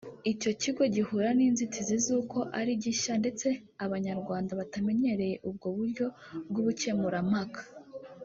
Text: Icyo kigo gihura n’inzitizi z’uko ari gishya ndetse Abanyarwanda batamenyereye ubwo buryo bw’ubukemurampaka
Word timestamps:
Icyo 0.31 0.51
kigo 0.61 0.81
gihura 0.95 1.29
n’inzitizi 1.37 1.95
z’uko 2.05 2.37
ari 2.59 2.71
gishya 2.83 3.13
ndetse 3.21 3.47
Abanyarwanda 3.85 4.51
batamenyereye 4.59 5.35
ubwo 5.49 5.67
buryo 5.77 6.05
bw’ubukemurampaka 6.49 7.61